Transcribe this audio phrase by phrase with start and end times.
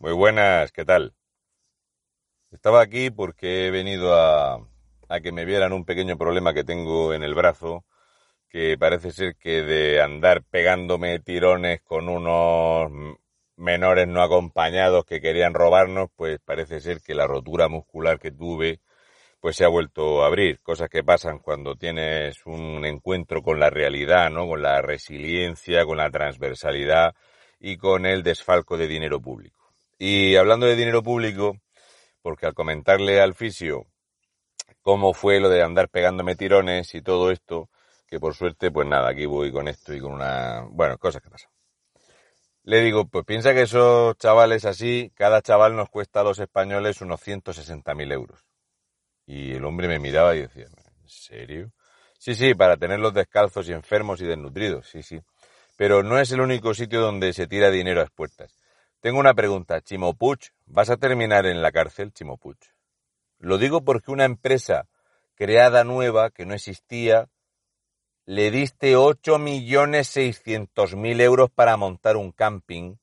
[0.00, 1.12] Muy buenas, ¿qué tal?
[2.52, 4.64] Estaba aquí porque he venido a,
[5.08, 7.84] a que me vieran un pequeño problema que tengo en el brazo,
[8.48, 12.92] que parece ser que de andar pegándome tirones con unos
[13.56, 18.80] menores no acompañados que querían robarnos, pues parece ser que la rotura muscular que tuve
[19.40, 23.70] pues se ha vuelto a abrir, cosas que pasan cuando tienes un encuentro con la
[23.70, 24.46] realidad, ¿no?
[24.46, 27.14] Con la resiliencia, con la transversalidad
[27.60, 29.57] y con el desfalco de dinero público.
[29.98, 31.56] Y hablando de dinero público,
[32.22, 33.86] porque al comentarle al fisio
[34.80, 37.68] cómo fue lo de andar pegándome tirones y todo esto,
[38.06, 41.30] que por suerte, pues nada, aquí voy con esto y con una, bueno, cosas que
[41.30, 41.50] pasan.
[42.62, 47.00] Le digo, pues piensa que esos chavales así, cada chaval nos cuesta a los españoles
[47.00, 48.46] unos 160.000 euros.
[49.26, 51.72] Y el hombre me miraba y decía, ¿en serio?
[52.18, 55.20] Sí, sí, para tenerlos descalzos y enfermos y desnutridos, sí, sí.
[55.76, 58.54] Pero no es el único sitio donde se tira dinero a las puertas.
[59.00, 62.58] Tengo una pregunta, Chimopuch, ¿vas a terminar en la cárcel, Chimopuch?
[63.38, 64.88] Lo digo porque una empresa
[65.36, 67.28] creada nueva, que no existía,
[68.26, 72.96] le diste 8.600.000 euros para montar un camping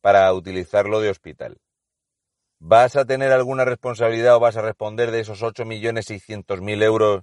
[0.00, 1.60] para utilizarlo de hospital.
[2.58, 7.22] ¿Vas a tener alguna responsabilidad o vas a responder de esos 8.600.000 euros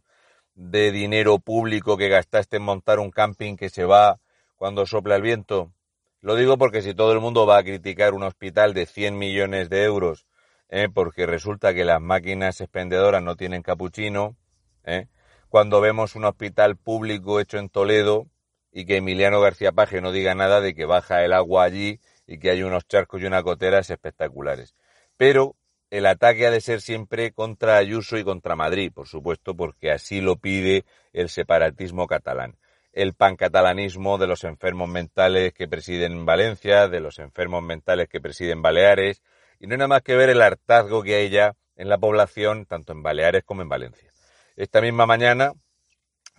[0.55, 4.21] de dinero público que gastaste en montar un camping que se va
[4.55, 5.73] cuando sopla el viento?
[6.21, 9.69] Lo digo porque si todo el mundo va a criticar un hospital de 100 millones
[9.69, 10.25] de euros,
[10.69, 10.89] ¿eh?
[10.91, 14.35] porque resulta que las máquinas expendedoras no tienen capuchino,
[14.83, 15.07] ¿eh?
[15.49, 18.27] cuando vemos un hospital público hecho en Toledo
[18.71, 22.39] y que Emiliano García Paje no diga nada de que baja el agua allí y
[22.39, 24.75] que hay unos charcos y unas goteras espectaculares.
[25.17, 25.55] Pero
[25.91, 30.19] el ataque ha de ser siempre contra Ayuso y contra Madrid, por supuesto, porque así
[30.19, 30.83] lo pide
[31.13, 32.57] el separatismo catalán
[32.97, 38.63] el pancatalanismo de los enfermos mentales que presiden Valencia, de los enfermos mentales que presiden
[38.63, 39.21] Baleares,
[39.59, 42.65] y no hay nada más que ver el hartazgo que hay ya en la población,
[42.65, 44.11] tanto en Baleares como en Valencia.
[44.55, 45.53] Esta misma mañana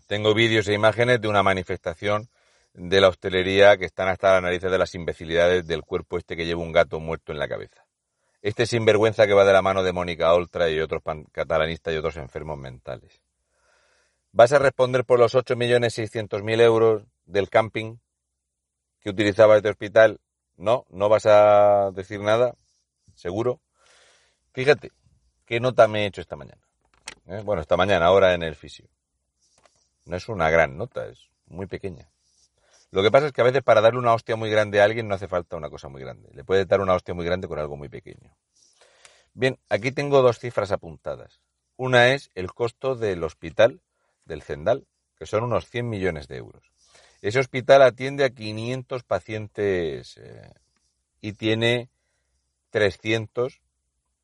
[0.08, 2.28] tengo vídeos e imágenes de una manifestación
[2.74, 6.44] de la hostelería que están hasta las narices de las imbecilidades del cuerpo este que
[6.44, 7.84] lleva un gato muerto en la cabeza.
[8.42, 12.16] Este sinvergüenza que va de la mano de Mónica Oltra y otros catalanistas y otros
[12.16, 13.20] enfermos mentales.
[14.32, 17.96] ¿Vas a responder por los 8.600.000 euros del camping
[19.00, 20.20] que utilizaba este hospital?
[20.56, 22.54] No, no vas a decir nada,
[23.14, 23.60] seguro.
[24.52, 24.92] Fíjate,
[25.46, 26.60] ¿qué nota me he hecho esta mañana?
[27.26, 27.42] ¿Eh?
[27.44, 28.86] Bueno, esta mañana, ahora en el fisio.
[30.04, 32.10] No es una gran nota, es muy pequeña.
[32.90, 35.08] Lo que pasa es que a veces para darle una hostia muy grande a alguien
[35.08, 36.30] no hace falta una cosa muy grande.
[36.32, 38.34] Le puede dar una hostia muy grande con algo muy pequeño.
[39.34, 41.40] Bien, aquí tengo dos cifras apuntadas.
[41.76, 43.82] Una es el costo del hospital
[44.28, 44.86] del Zendal,
[45.18, 46.70] que son unos 100 millones de euros.
[47.20, 50.52] Ese hospital atiende a 500 pacientes eh,
[51.20, 51.88] y tiene
[52.70, 53.60] 300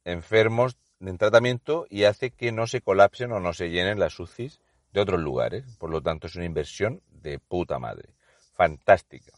[0.05, 4.61] enfermos en tratamiento y hace que no se colapsen o no se llenen las UCIs
[4.93, 5.65] de otros lugares.
[5.79, 8.11] Por lo tanto, es una inversión de puta madre.
[8.53, 9.33] Fantástica.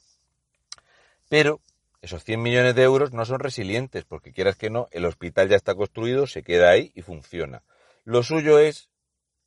[1.29, 1.61] Pero
[2.03, 5.57] esos 100 millones de euros no son resilientes, porque quieras que no, el hospital ya
[5.57, 7.63] está construido, se queda ahí y funciona.
[8.05, 8.91] Lo suyo es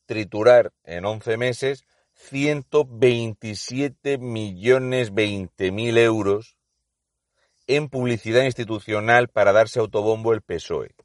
[0.09, 6.58] triturar en 11 meses 127 millones 20 mil euros
[7.68, 10.96] en publicidad institucional para darse autobombo el PSOE,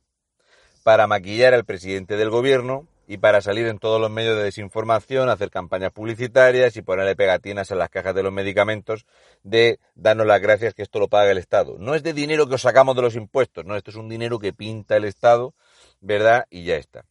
[0.83, 5.29] para maquillar al presidente del gobierno y para salir en todos los medios de desinformación,
[5.29, 9.05] hacer campañas publicitarias y ponerle pegatinas a las cajas de los medicamentos
[9.43, 11.77] de darnos las gracias que esto lo paga el Estado.
[11.79, 14.39] No es de dinero que os sacamos de los impuestos, no, esto es un dinero
[14.39, 15.53] que pinta el Estado,
[16.01, 16.47] ¿verdad?
[16.49, 17.05] Y ya está.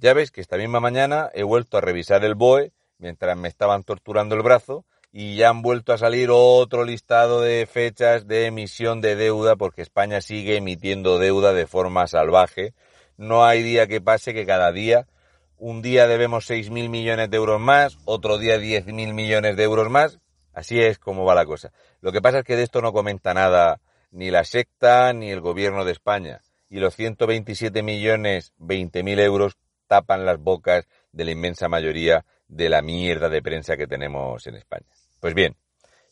[0.00, 3.82] Ya ves que esta misma mañana he vuelto a revisar el BOE mientras me estaban
[3.82, 9.00] torturando el brazo y ya han vuelto a salir otro listado de fechas de emisión
[9.00, 12.74] de deuda porque España sigue emitiendo deuda de forma salvaje.
[13.16, 15.08] No hay día que pase que cada día,
[15.56, 20.20] un día debemos 6.000 millones de euros más, otro día 10.000 millones de euros más.
[20.52, 21.72] Así es como va la cosa.
[22.00, 23.80] Lo que pasa es que de esto no comenta nada
[24.12, 26.40] ni la secta ni el gobierno de España.
[26.70, 29.56] Y los 127 millones 20.000 euros
[29.88, 34.54] tapan las bocas de la inmensa mayoría de la mierda de prensa que tenemos en
[34.54, 34.86] España.
[35.18, 35.56] Pues bien,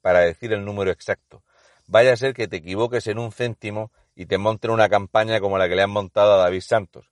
[0.03, 1.45] para decir el número exacto.
[1.89, 5.57] Vaya a ser que te equivoques en un céntimo y te monten una campaña como
[5.57, 7.11] la que le han montado a David Santos.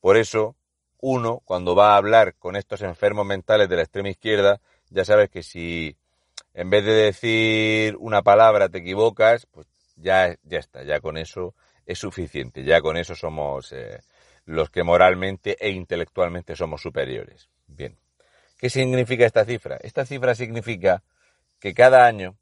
[0.00, 0.54] Por eso,
[1.00, 5.30] uno, cuando va a hablar con estos enfermos mentales de la extrema izquierda, ya sabes
[5.30, 5.96] que si
[6.54, 9.66] en vez de decir una palabra te equivocas, pues
[9.96, 11.54] ya, ya está, ya con eso
[11.86, 14.00] es suficiente, ya con eso somos eh,
[14.44, 17.48] los que moralmente e intelectualmente somos superiores.
[17.66, 17.98] Bien,
[18.58, 19.76] ¿qué significa esta cifra?
[19.82, 21.02] Esta cifra significa
[21.58, 22.36] que cada año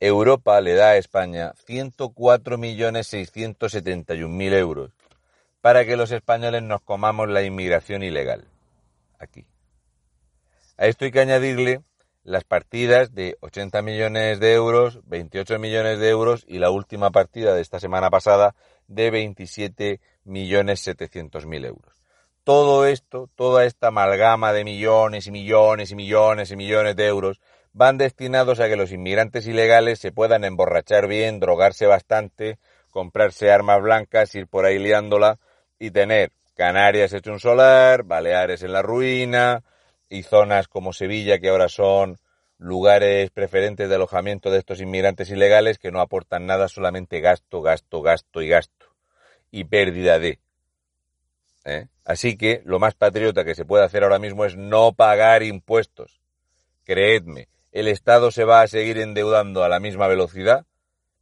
[0.00, 4.90] Europa le da a España 104.671.000 euros
[5.60, 8.48] para que los españoles nos comamos la inmigración ilegal
[9.18, 9.46] aquí.
[10.76, 11.80] A esto hay que añadirle
[12.22, 17.54] las partidas de 80 millones de euros, 28 millones de euros y la última partida
[17.54, 18.54] de esta semana pasada
[18.88, 21.94] de 27 millones 700 mil euros.
[22.44, 27.40] Todo esto, toda esta amalgama de millones y millones y millones y millones de euros
[27.76, 32.58] van destinados a que los inmigrantes ilegales se puedan emborrachar bien, drogarse bastante,
[32.90, 35.38] comprarse armas blancas, ir por ahí liándola
[35.78, 39.62] y tener Canarias hecho un solar, Baleares en la ruina,
[40.08, 42.18] y zonas como Sevilla, que ahora son
[42.56, 48.00] lugares preferentes de alojamiento de estos inmigrantes ilegales que no aportan nada, solamente gasto, gasto,
[48.00, 48.86] gasto y gasto.
[49.50, 50.38] Y pérdida de.
[51.66, 51.88] ¿eh?
[52.06, 56.22] Así que lo más patriota que se puede hacer ahora mismo es no pagar impuestos.
[56.84, 60.66] Creedme, el Estado se va a seguir endeudando a la misma velocidad,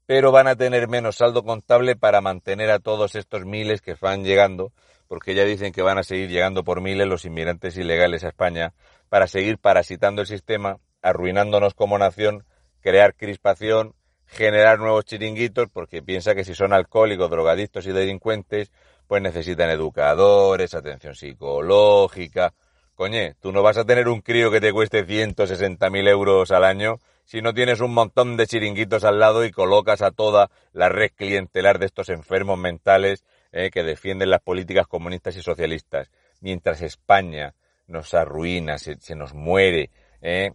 [0.07, 4.25] pero van a tener menos saldo contable para mantener a todos estos miles que van
[4.25, 4.73] llegando
[5.09, 8.75] porque ya dicen que van a seguir llegando por miles los inmigrantes ilegales a España
[9.09, 12.45] para seguir parasitando el sistema, arruinándonos como nación,
[12.81, 13.95] crear crispación,
[14.27, 18.73] generar nuevos chiringuitos, porque piensa que si son alcohólicos, drogadictos y delincuentes,
[19.07, 22.55] pues necesitan educadores, atención psicológica.
[22.95, 27.01] Coñe, tú no vas a tener un crío que te cueste 160.000 euros al año
[27.25, 31.11] si no tienes un montón de chiringuitos al lado y colocas a toda la red
[31.15, 36.11] clientelar de estos enfermos mentales eh, que defienden las políticas comunistas y socialistas,
[36.41, 37.55] mientras España
[37.87, 39.91] nos arruina, se, nos muere,
[40.21, 40.53] eh,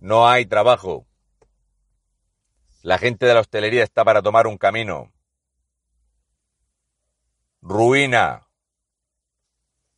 [0.00, 1.06] no hay trabajo.
[2.82, 5.12] La gente de la hostelería está para tomar un camino.
[7.62, 8.46] Ruina.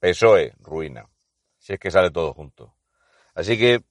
[0.01, 1.09] PSOE, ruina.
[1.67, 2.73] Si es que sale todo junto.
[3.35, 3.83] Así que,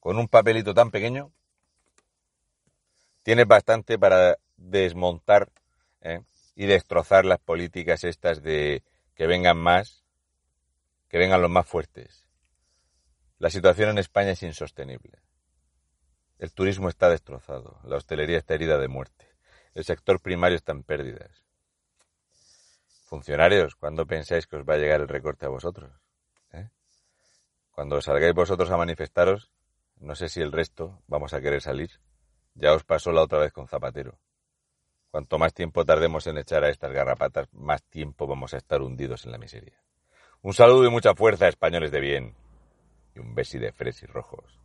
[0.00, 1.30] con un papelito tan pequeño,
[3.22, 5.52] tienes bastante para desmontar
[6.00, 6.22] eh,
[6.56, 8.82] y destrozar las políticas estas de
[9.14, 10.02] que vengan más,
[11.06, 12.26] que vengan los más fuertes.
[13.38, 15.20] La situación en España es insostenible.
[16.40, 19.28] El turismo está destrozado, la hostelería está herida de muerte,
[19.72, 21.44] el sector primario está en pérdidas.
[23.12, 25.92] Funcionarios, ¿cuándo pensáis que os va a llegar el recorte a vosotros?
[26.50, 26.70] ¿Eh?
[27.70, 29.50] Cuando salgáis vosotros a manifestaros,
[29.96, 31.90] no sé si el resto vamos a querer salir.
[32.54, 34.18] Ya os pasó la otra vez con Zapatero.
[35.10, 39.26] Cuanto más tiempo tardemos en echar a estas garrapatas, más tiempo vamos a estar hundidos
[39.26, 39.78] en la miseria.
[40.40, 42.34] Un saludo y mucha fuerza, españoles de bien.
[43.14, 44.61] Y un besi de fresis rojos.